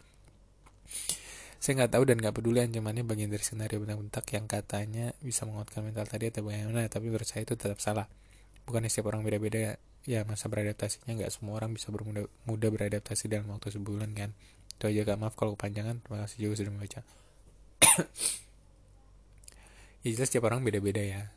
[1.59, 5.83] Saya nggak tahu dan nggak peduli ancamannya bagian dari skenario bentak-bentak yang katanya bisa menguatkan
[5.83, 8.07] mental tadi atau bagaimana tapi menurut saya itu tetap salah.
[8.63, 9.75] Bukan setiap orang beda-beda
[10.07, 14.31] ya masa beradaptasinya nggak semua orang bisa bermudah mudah beradaptasi dalam waktu sebulan kan?
[14.79, 15.19] Itu aja kak.
[15.19, 15.99] Maaf kalau kepanjangan.
[15.99, 16.99] Terima kasih juga sudah membaca.
[19.99, 21.27] Ya jelas setiap orang beda-beda ya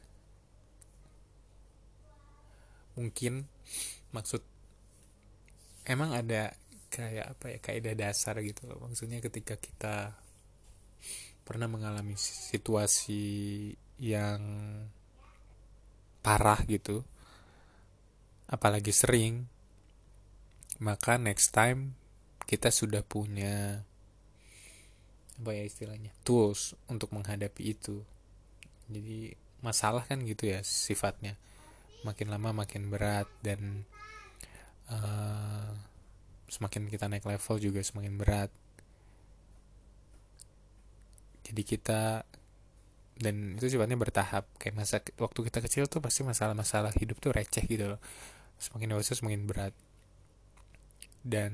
[2.98, 3.48] mungkin
[4.12, 4.44] maksud
[5.88, 6.52] emang ada
[6.92, 8.84] kayak apa ya kaidah dasar gitu loh.
[8.84, 10.12] Maksudnya ketika kita
[11.42, 14.40] pernah mengalami situasi yang
[16.22, 17.02] parah gitu
[18.46, 19.50] apalagi sering
[20.78, 21.98] maka next time
[22.46, 23.82] kita sudah punya
[25.42, 28.06] apa ya istilahnya tools untuk menghadapi itu.
[28.86, 31.34] Jadi masalah kan gitu ya sifatnya
[32.02, 33.86] makin lama makin berat dan
[34.90, 35.70] uh,
[36.50, 38.50] semakin kita naik level juga semakin berat.
[41.42, 42.22] Jadi kita
[43.18, 44.44] dan itu sifatnya bertahap.
[44.60, 48.00] Kayak masa waktu kita kecil tuh pasti masalah-masalah hidup tuh receh gitu loh.
[48.60, 49.74] Semakin dewasa semakin berat.
[51.22, 51.52] Dan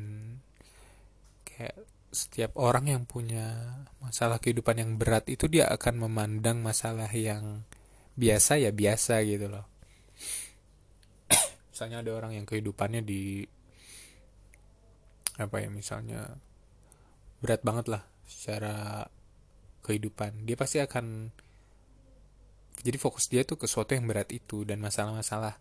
[1.44, 1.76] kayak
[2.08, 7.68] setiap orang yang punya masalah kehidupan yang berat itu dia akan memandang masalah yang
[8.16, 9.77] biasa ya biasa gitu loh
[11.78, 13.46] misalnya ada orang yang kehidupannya di
[15.38, 16.26] apa ya misalnya
[17.38, 19.06] berat banget lah secara
[19.86, 20.42] kehidupan.
[20.42, 21.30] Dia pasti akan
[22.82, 25.54] jadi fokus dia tuh ke sesuatu yang berat itu dan masalah-masalah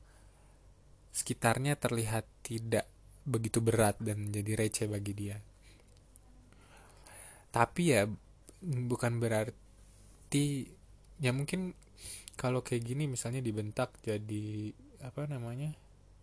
[1.14, 2.90] sekitarnya terlihat tidak
[3.22, 5.38] begitu berat dan jadi receh bagi dia.
[7.54, 8.10] Tapi ya
[8.66, 10.66] bukan berarti
[11.22, 11.78] ya mungkin
[12.34, 14.74] kalau kayak gini misalnya dibentak jadi
[15.06, 15.78] apa namanya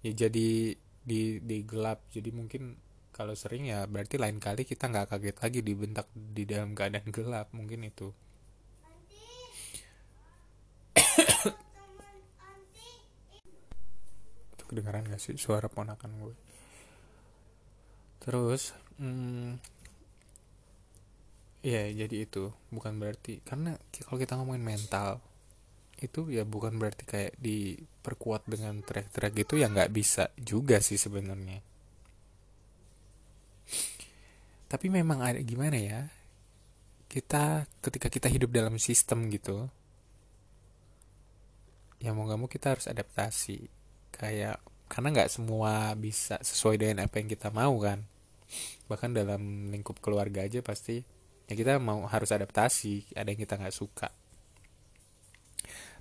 [0.05, 2.05] ya jadi di di gelap.
[2.13, 2.77] Jadi mungkin
[3.15, 7.49] kalau sering ya berarti lain kali kita nggak kaget lagi dibentak di dalam keadaan gelap.
[7.57, 8.13] Mungkin itu.
[14.55, 16.35] Itu kedengaran gak sih suara ponakan gue?
[18.21, 19.59] Terus hmm,
[21.65, 22.53] ya jadi itu.
[22.69, 25.21] Bukan berarti karena kalau kita ngomongin mental
[26.05, 31.65] itu ya bukan berarti kayak diperkuat dengan track-track gitu ya nggak bisa juga sih sebenarnya.
[34.69, 36.01] Tapi memang ada gimana ya
[37.09, 39.71] kita ketika kita hidup dalam sistem gitu
[42.03, 43.71] ya mau nggak mau kita harus adaptasi.
[44.13, 44.61] Kayak
[44.93, 48.05] karena nggak semua bisa sesuai dengan apa yang kita mau kan.
[48.87, 51.01] Bahkan dalam lingkup keluarga aja pasti
[51.49, 54.09] ya kita mau harus adaptasi ada yang kita nggak suka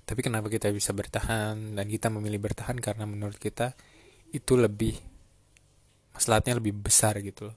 [0.04, 2.76] tapi kenapa kita bisa bertahan dan kita memilih bertahan?
[2.76, 3.72] Karena menurut kita
[4.36, 5.00] itu lebih
[6.12, 7.56] masalahnya lebih besar gitu loh.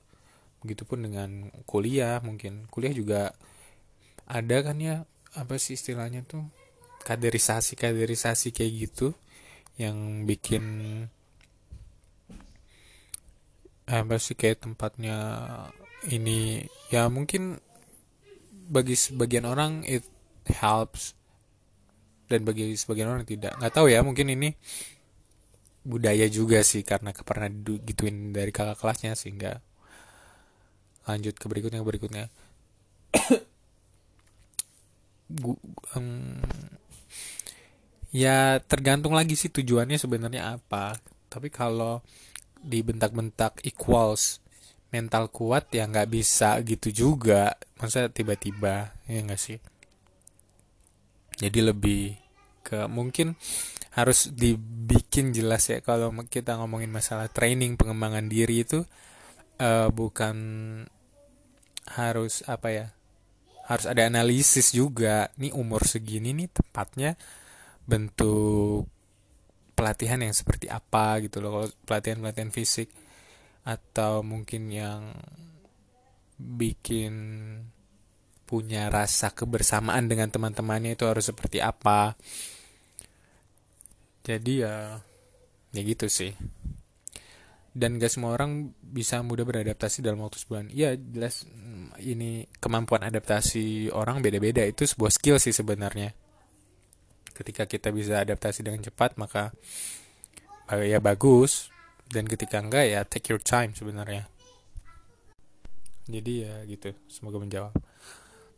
[0.63, 2.71] Begitupun dengan kuliah mungkin.
[2.71, 3.35] Kuliah juga
[4.23, 5.03] ada kan ya
[5.35, 6.47] apa sih istilahnya tuh?
[7.03, 9.11] Kaderisasi kaderisasi kayak gitu
[9.75, 10.63] yang bikin
[13.91, 15.19] apa sih kayak tempatnya
[16.07, 16.63] ini.
[16.95, 17.59] Ya mungkin
[18.71, 20.07] bagi sebagian orang it
[20.47, 21.16] helps
[22.27, 23.55] dan bagi sebagian orang tidak.
[23.57, 24.51] Nggak tahu ya mungkin ini
[25.87, 27.47] budaya juga sih karena pernah
[27.79, 29.63] gituin dari kakak kelasnya sehingga
[31.07, 32.25] lanjut ke berikutnya berikutnya.
[35.27, 36.39] Um,
[38.15, 40.95] ya tergantung lagi sih tujuannya sebenarnya apa.
[41.27, 41.99] Tapi kalau
[42.63, 44.39] dibentak-bentak equals
[44.87, 47.59] mental kuat ya nggak bisa gitu juga.
[47.75, 49.59] Masa tiba-tiba ya nggak sih
[51.37, 52.17] jadi lebih
[52.65, 53.37] ke mungkin
[53.97, 58.85] harus dibikin jelas ya kalau kita ngomongin masalah training pengembangan diri itu
[59.57, 60.35] uh, bukan
[61.87, 62.87] harus apa ya
[63.67, 65.27] harus ada analisis juga.
[65.35, 67.19] Nih umur segini nih tepatnya
[67.83, 68.87] bentuk
[69.75, 71.49] pelatihan yang seperti apa gitu loh.
[71.53, 72.89] Kalau pelatihan pelatihan fisik
[73.67, 75.11] atau mungkin yang
[76.39, 77.13] bikin
[78.47, 82.15] punya rasa kebersamaan dengan teman-temannya itu harus seperti apa.
[84.23, 85.03] Jadi ya
[85.75, 86.31] ya gitu sih.
[87.77, 90.73] Dan gak semua orang bisa mudah beradaptasi dalam waktu sebulan.
[90.73, 94.65] Iya jelas mm, ini kemampuan adaptasi orang beda-beda.
[94.65, 96.15] Itu sebuah skill sih sebenarnya.
[97.35, 99.53] Ketika kita bisa adaptasi dengan cepat maka
[100.71, 101.69] ya bagus.
[102.07, 104.31] Dan ketika enggak ya take your time sebenarnya.
[106.07, 107.75] Jadi ya gitu semoga menjawab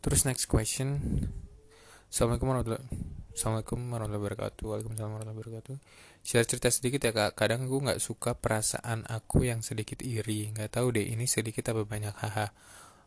[0.00, 0.96] Terus next question.
[2.08, 2.88] Assalamualaikum warahmatullahi
[3.36, 4.64] Assalamualaikum warahmatullahi wabarakatuh.
[4.64, 5.76] Waalaikumsalam warahmatullahi wabarakatuh.
[6.24, 7.36] Share cerita sedikit ya kak.
[7.36, 10.48] Kadang aku nggak suka perasaan aku yang sedikit iri.
[10.56, 12.48] Nggak tahu deh ini sedikit apa banyak haha.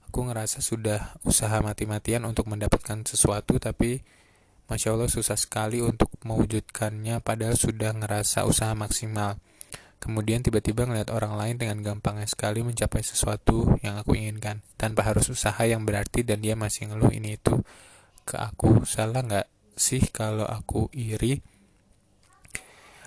[0.05, 4.05] Aku ngerasa sudah usaha mati-matian untuk mendapatkan sesuatu tapi
[4.69, 9.41] Masya Allah susah sekali untuk mewujudkannya padahal sudah ngerasa usaha maksimal.
[10.03, 15.31] Kemudian tiba-tiba ngeliat orang lain dengan gampangnya sekali mencapai sesuatu yang aku inginkan tanpa harus
[15.31, 17.63] usaha yang berarti dan dia masih ngeluh ini itu
[18.27, 18.83] ke aku.
[18.83, 19.47] Salah nggak
[19.79, 21.39] sih kalau aku iri?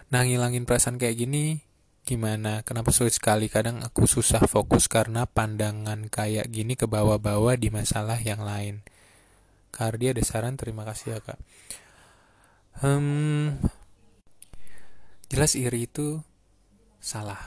[0.09, 1.61] Nah ngilangin perasaan kayak gini
[2.09, 2.65] gimana?
[2.65, 3.53] Kenapa sulit sekali?
[3.53, 8.81] Kadang aku susah fokus karena pandangan kayak gini ke bawah-bawah di masalah yang lain.
[9.69, 11.37] Kardia ada saran, terima kasih ya kak.
[12.81, 13.61] Hmm,
[15.29, 16.25] jelas iri itu
[17.07, 17.39] salah.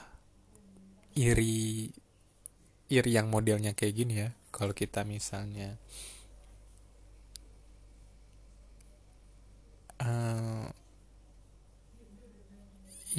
[1.20, 1.92] Iri
[2.88, 4.32] iri yang modelnya kayak gini ya.
[4.56, 5.76] Kalau kita misalnya
[10.00, 10.72] uh,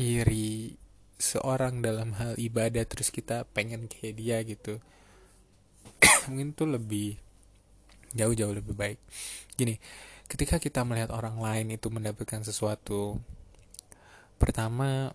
[0.00, 0.80] iri
[1.20, 4.80] seorang dalam hal ibadah terus kita pengen kayak dia gitu.
[6.32, 7.20] Mungkin tuh lebih
[8.16, 8.96] jauh-jauh lebih baik.
[9.60, 9.76] Gini
[10.30, 13.18] ketika kita melihat orang lain itu mendapatkan sesuatu
[14.38, 15.10] pertama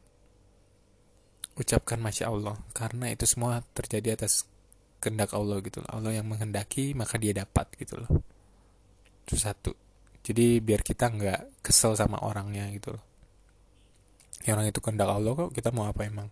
[1.55, 2.55] ucapkan masya Allah.
[2.75, 4.47] Karena itu semua terjadi atas
[4.99, 5.89] kehendak Allah gitu loh.
[5.91, 8.09] Allah yang menghendaki maka dia dapat gitu loh.
[9.25, 9.71] Itu satu.
[10.25, 13.03] Jadi biar kita nggak kesel sama orangnya gitu loh.
[14.45, 16.29] Yang orang itu kehendak Allah kok kita mau apa emang?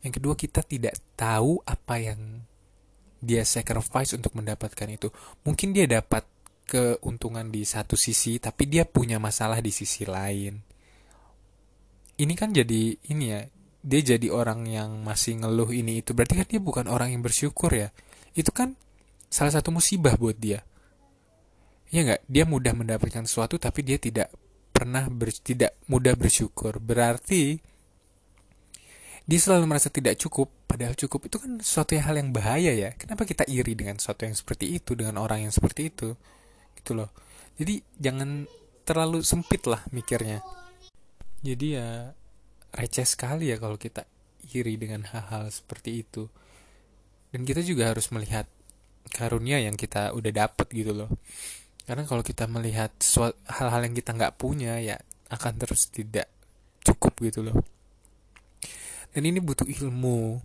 [0.00, 2.46] Yang kedua kita tidak tahu apa yang
[3.18, 5.10] dia sacrifice untuk mendapatkan itu.
[5.42, 6.22] Mungkin dia dapat
[6.68, 10.77] keuntungan di satu sisi tapi dia punya masalah di sisi lain
[12.18, 13.40] ini kan jadi ini ya
[13.78, 16.12] dia jadi orang yang masih ngeluh ini itu.
[16.12, 17.94] Berarti kan dia bukan orang yang bersyukur ya?
[18.34, 18.74] Itu kan
[19.30, 20.66] salah satu musibah buat dia.
[21.88, 22.26] Ya nggak?
[22.28, 24.28] Dia mudah mendapatkan sesuatu tapi dia tidak
[24.74, 26.82] pernah ber, tidak mudah bersyukur.
[26.82, 27.62] Berarti
[29.28, 32.90] dia selalu merasa tidak cukup padahal cukup itu kan yang hal yang bahaya ya.
[32.98, 36.18] Kenapa kita iri dengan sesuatu yang seperti itu dengan orang yang seperti itu?
[36.74, 37.14] Gitu loh.
[37.56, 38.44] Jadi jangan
[38.84, 40.40] terlalu sempit lah mikirnya
[41.42, 41.88] jadi ya
[42.74, 44.04] receh sekali ya kalau kita
[44.52, 46.28] iri dengan hal-hal seperti itu.
[47.28, 48.48] Dan kita juga harus melihat
[49.12, 51.10] karunia yang kita udah dapet gitu loh.
[51.84, 52.92] Karena kalau kita melihat
[53.48, 54.96] hal-hal yang kita nggak punya ya
[55.28, 56.28] akan terus tidak
[56.84, 57.56] cukup gitu loh.
[59.12, 60.40] Dan ini butuh ilmu.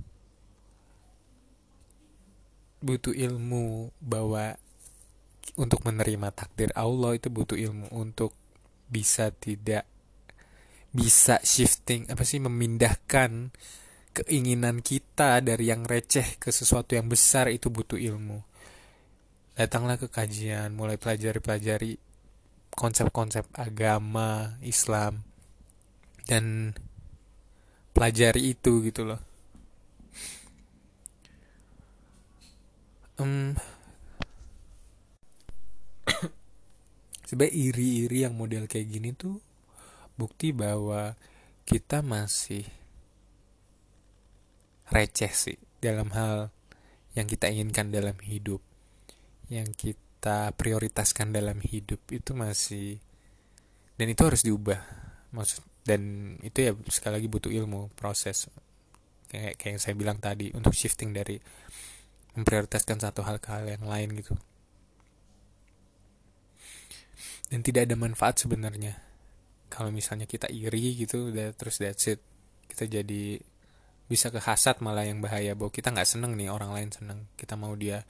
[2.84, 4.60] Butuh ilmu bahwa
[5.56, 8.36] untuk menerima takdir Allah itu butuh ilmu untuk
[8.92, 9.88] bisa tidak
[10.94, 13.50] bisa shifting apa sih memindahkan
[14.14, 18.46] keinginan kita dari yang receh ke sesuatu yang besar itu butuh ilmu.
[19.58, 21.98] Datanglah ke kajian, mulai pelajari-pelajari
[22.74, 25.26] konsep-konsep agama Islam
[26.30, 26.78] dan
[27.94, 29.22] pelajari itu gitu loh.
[33.18, 33.54] Um,
[37.30, 39.53] sebenarnya iri-iri yang model kayak gini tuh
[40.16, 41.18] bukti bahwa
[41.64, 42.68] kita masih
[44.92, 46.52] receh sih dalam hal
[47.18, 48.62] yang kita inginkan dalam hidup.
[49.50, 53.00] Yang kita prioritaskan dalam hidup itu masih
[53.98, 54.82] dan itu harus diubah.
[55.34, 58.48] Maksud dan itu ya sekali lagi butuh ilmu proses.
[59.30, 61.42] Kayak kayak yang saya bilang tadi untuk shifting dari
[62.34, 64.34] memprioritaskan satu hal ke hal yang lain gitu.
[67.54, 69.13] Dan tidak ada manfaat sebenarnya
[69.74, 72.22] kalau misalnya kita iri gitu udah terus that's it.
[72.70, 73.42] Kita jadi
[74.06, 77.26] bisa ke hasad malah yang bahaya bahwa kita nggak seneng nih orang lain seneng.
[77.34, 78.06] Kita mau dia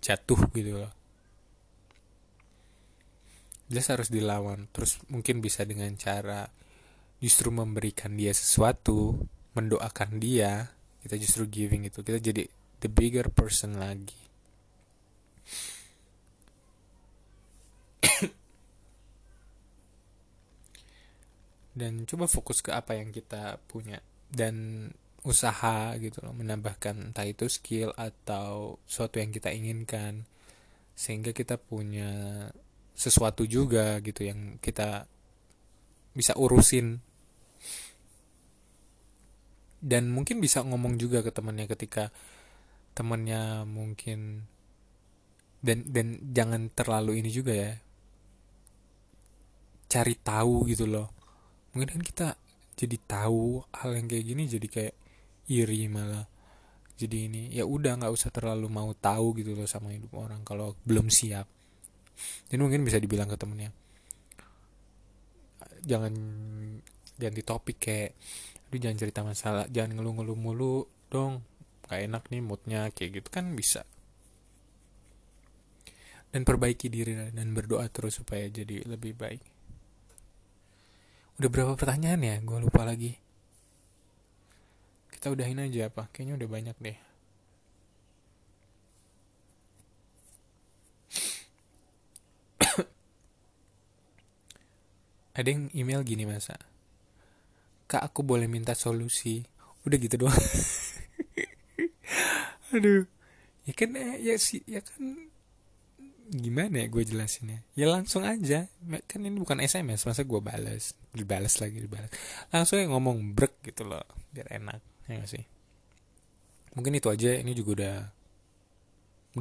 [0.00, 0.92] jatuh gitu loh.
[3.68, 4.72] Jelas harus dilawan.
[4.72, 6.48] Terus mungkin bisa dengan cara
[7.20, 9.20] justru memberikan dia sesuatu
[9.52, 10.72] mendoakan dia
[11.04, 12.48] kita justru giving itu kita jadi
[12.80, 14.16] the bigger person lagi
[21.74, 24.02] dan coba fokus ke apa yang kita punya.
[24.30, 24.86] Dan
[25.20, 30.26] usaha gitu loh menambahkan entah itu skill atau sesuatu yang kita inginkan.
[30.94, 32.46] Sehingga kita punya
[32.94, 35.06] sesuatu juga gitu yang kita
[36.12, 37.00] bisa urusin.
[39.80, 42.12] Dan mungkin bisa ngomong juga ke temannya ketika
[42.92, 44.44] temannya mungkin
[45.60, 47.72] dan dan jangan terlalu ini juga ya
[49.90, 51.19] cari tahu gitu loh
[51.72, 52.28] mungkin kan kita
[52.74, 54.94] jadi tahu hal yang kayak gini jadi kayak
[55.50, 56.26] iri malah.
[57.00, 60.76] Jadi ini ya udah nggak usah terlalu mau tahu gitu loh sama hidup orang kalau
[60.84, 61.48] belum siap.
[62.52, 63.72] Jadi mungkin bisa dibilang ke temennya
[65.84, 66.12] jangan
[67.16, 68.16] ganti topik kayak
[68.70, 71.42] aduh jangan cerita masalah jangan ngeluh-ngeluh mulu dong
[71.90, 73.82] gak enak nih moodnya kayak gitu kan bisa.
[76.30, 79.42] Dan perbaiki diri dan berdoa terus supaya jadi lebih baik
[81.40, 82.36] Udah berapa pertanyaan ya?
[82.44, 83.16] Gue lupa lagi.
[85.08, 86.12] Kita udahin aja apa?
[86.12, 87.00] Kayaknya udah banyak deh.
[95.40, 96.60] Ada yang email gini masa.
[97.88, 99.40] Kak aku boleh minta solusi.
[99.88, 100.36] Udah gitu doang.
[102.76, 103.08] Aduh.
[103.64, 105.29] Ya kan ya sih ya kan
[106.30, 107.66] gimana ya gue jelasinnya?
[107.74, 108.70] Ya langsung aja.
[109.10, 112.06] Kan ini bukan sms masa gue balas dibalas lagi dibalas
[112.54, 114.78] langsung ya ngomong break gitu loh biar enak
[115.10, 115.44] ya gak sih?
[116.78, 117.96] Mungkin itu aja ini juga udah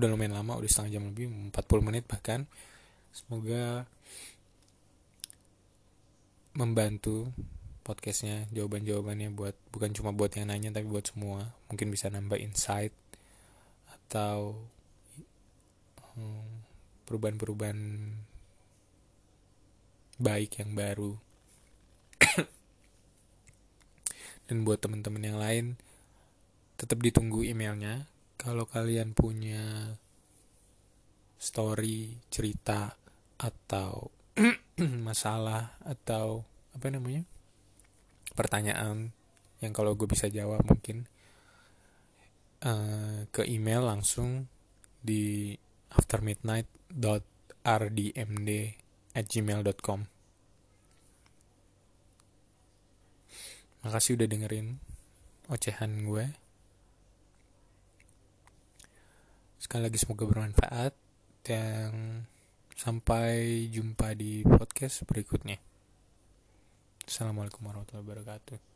[0.01, 2.49] udah lumayan lama udah setengah jam lebih 40 menit bahkan.
[3.09, 3.85] Semoga
[6.57, 7.29] membantu
[7.85, 11.53] podcastnya jawaban-jawabannya buat bukan cuma buat yang nanya tapi buat semua.
[11.69, 12.93] Mungkin bisa nambah insight
[13.89, 14.57] atau
[16.17, 16.58] hmm,
[17.09, 17.79] perubahan-perubahan
[20.21, 21.17] baik yang baru.
[24.45, 25.65] Dan buat teman-teman yang lain
[26.77, 28.05] tetap ditunggu emailnya.
[28.37, 29.97] Kalau kalian punya
[31.41, 32.93] story cerita
[33.41, 34.13] atau
[35.07, 36.45] masalah atau
[36.75, 37.25] apa namanya
[38.37, 39.11] pertanyaan
[39.59, 41.07] yang kalau gue bisa jawab mungkin
[42.63, 44.47] uh, ke email langsung
[45.03, 45.55] di
[46.89, 48.49] aftermidnight.rdmd
[49.13, 50.09] at gmail.com
[53.79, 54.75] Makasih udah dengerin
[55.47, 56.25] ocehan gue.
[59.55, 60.91] Sekali lagi semoga bermanfaat
[61.47, 62.27] dan
[62.75, 65.63] sampai jumpa di podcast berikutnya.
[67.07, 68.68] Assalamualaikum warahmatullahi wabarakatuh.